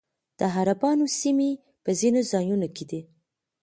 د 0.39 0.41
عربانو 0.55 1.05
سیمې 1.19 1.51
په 1.83 1.91
ځینو 1.99 2.19
ځایونو 2.31 2.67
کې 2.75 2.83
دي 2.89 3.01